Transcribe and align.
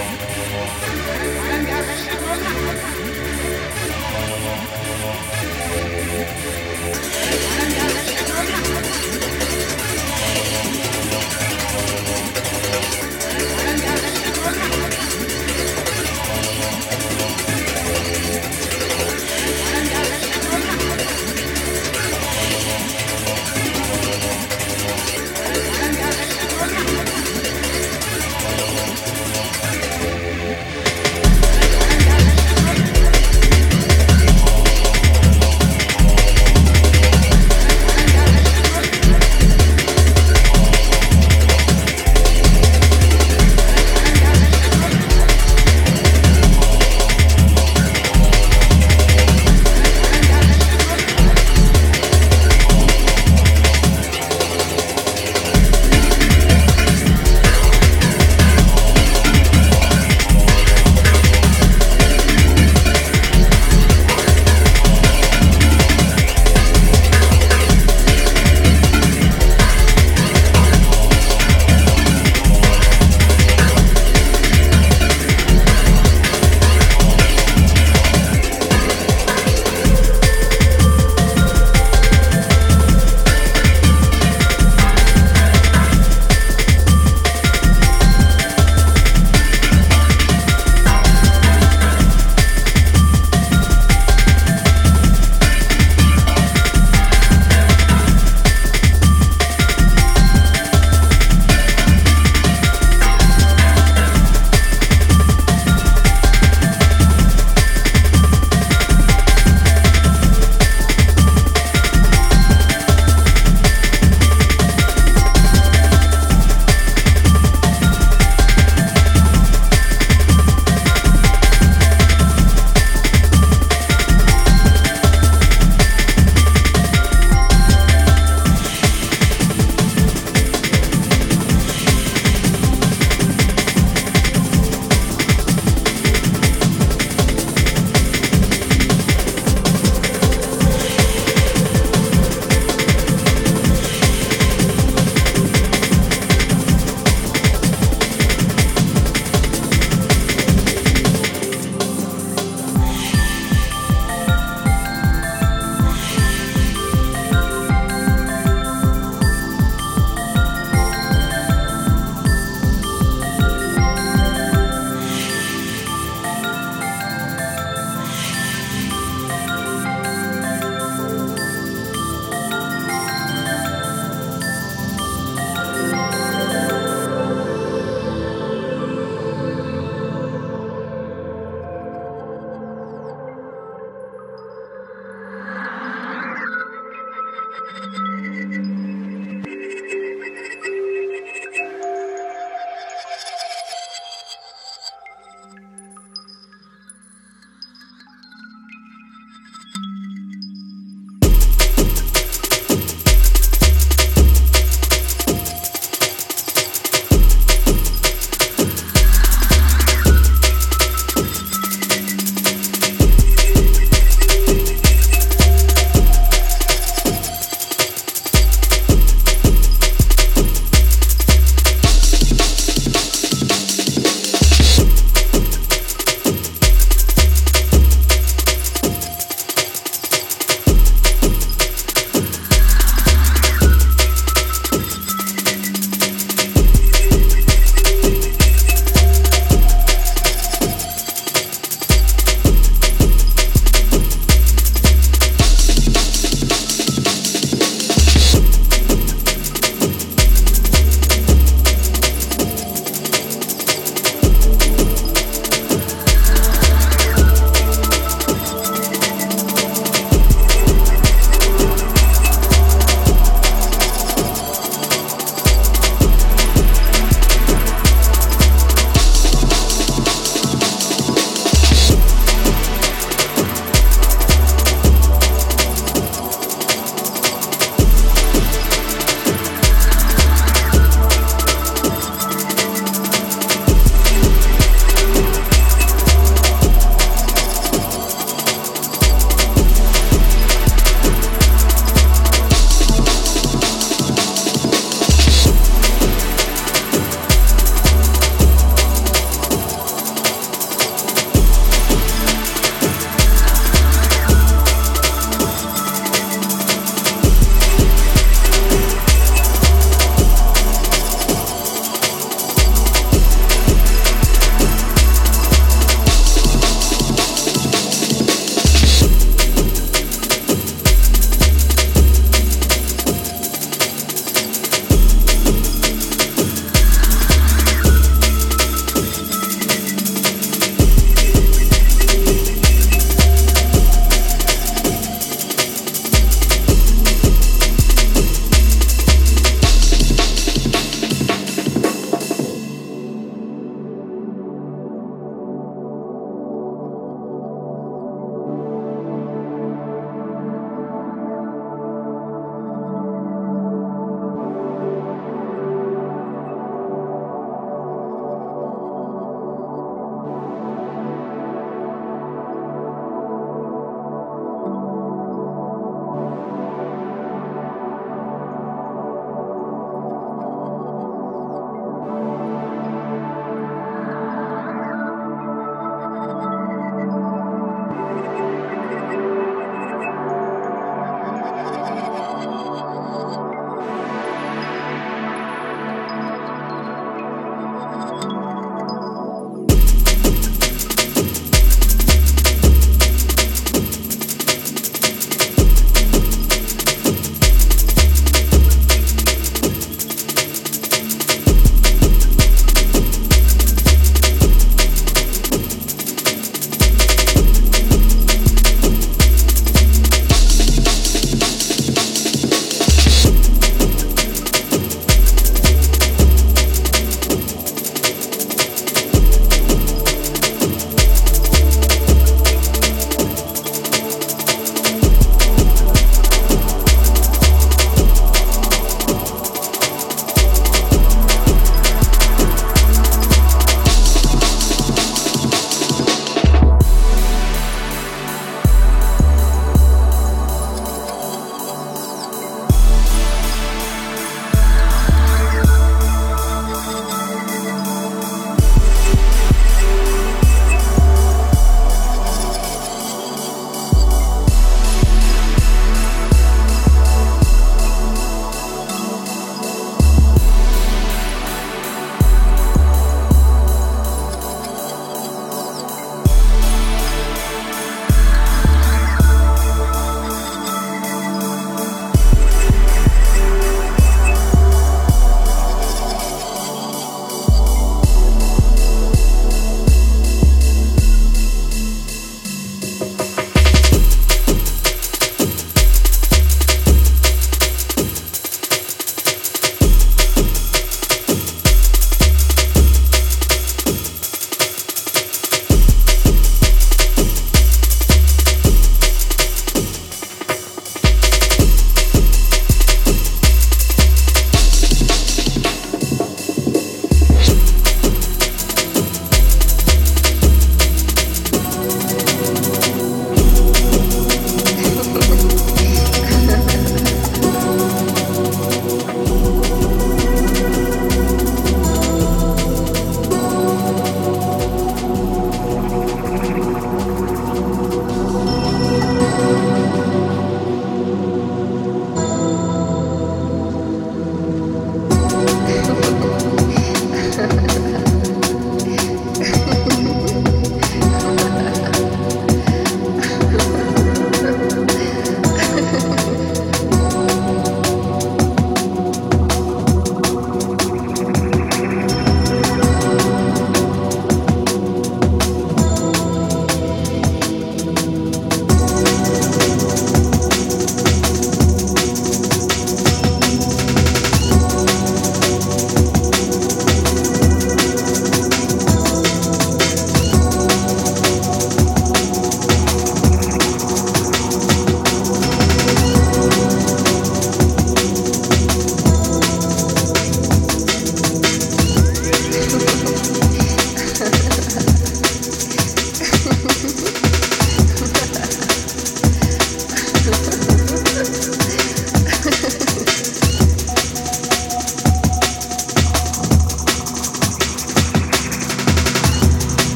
Yeah. 0.00 1.47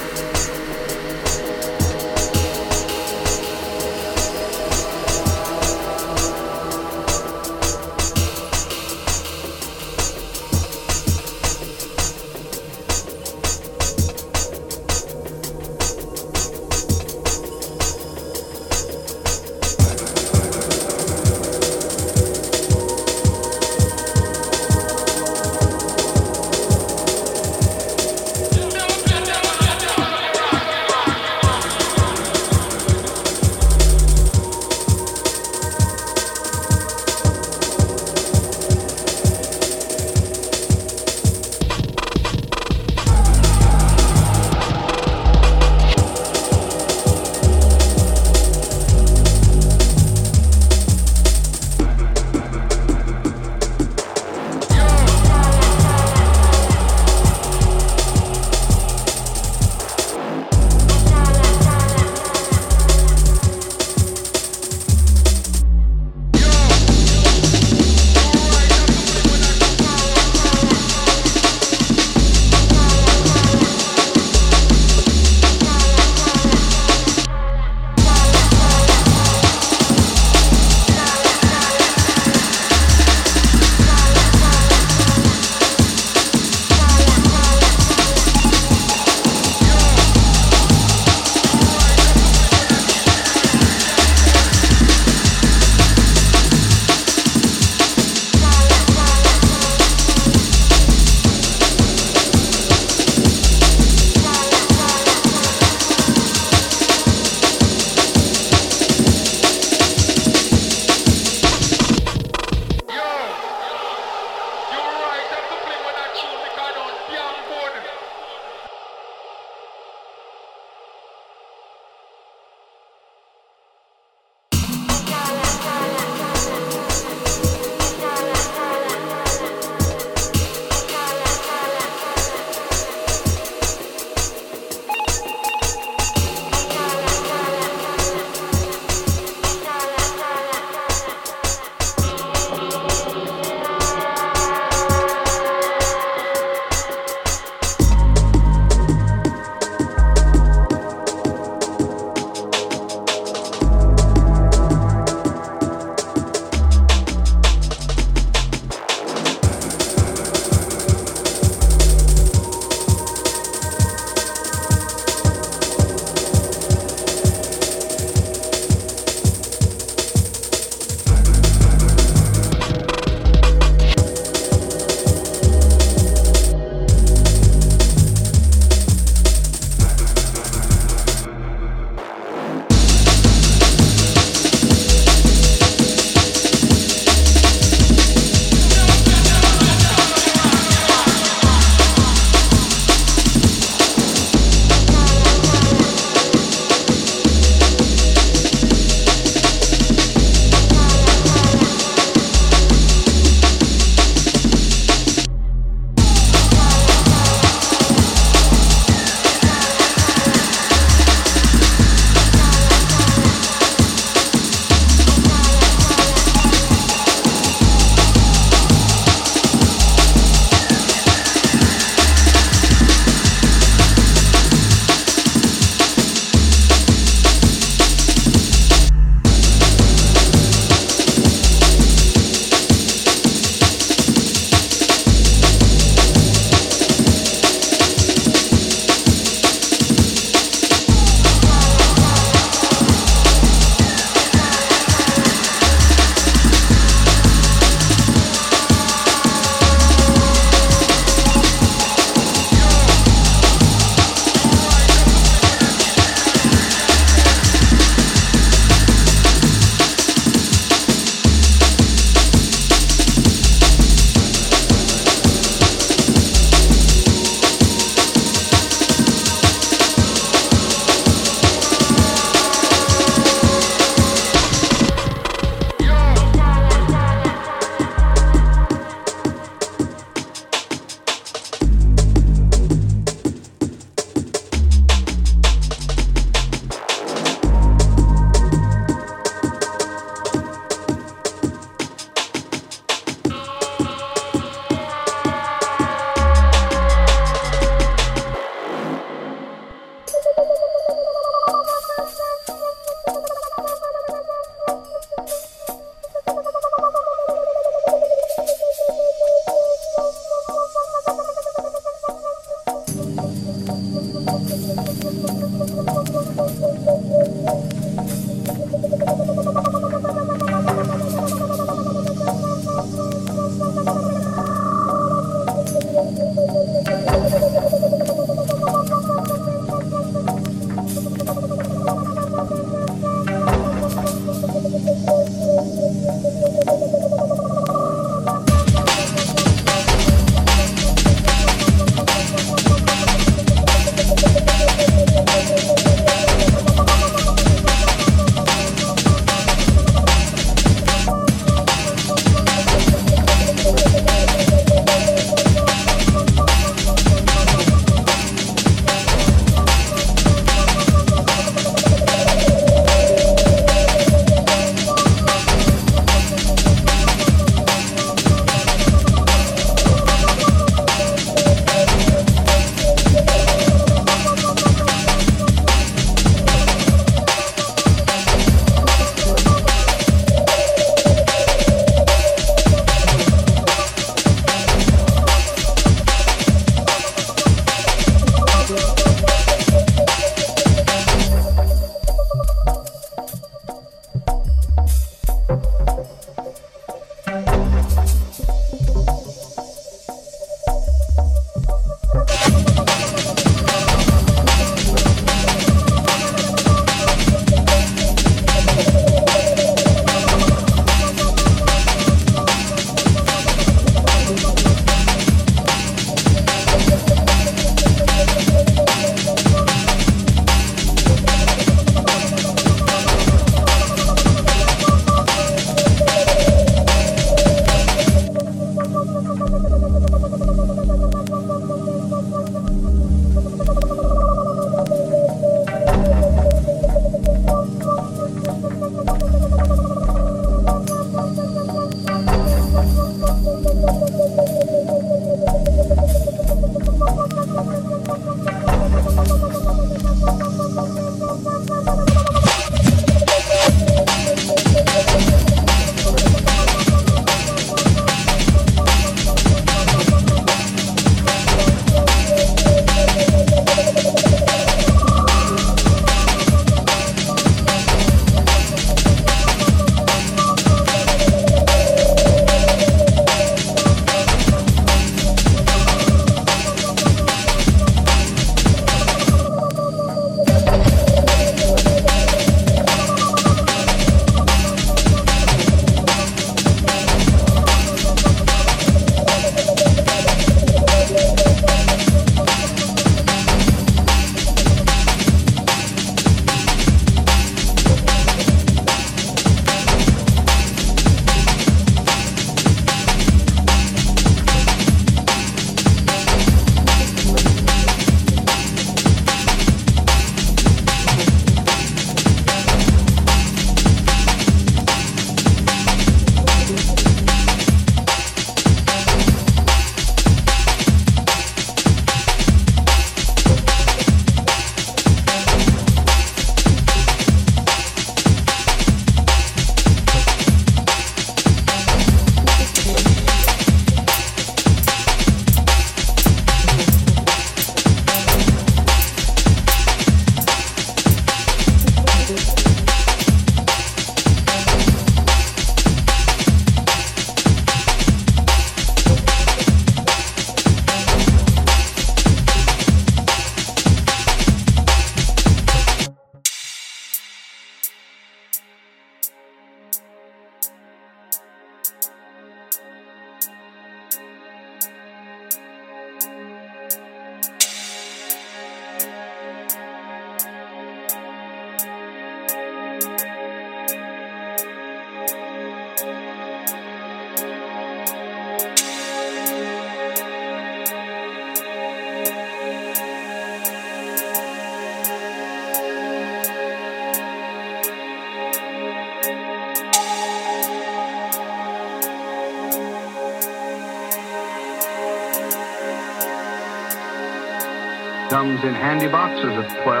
12. 599.79 600.00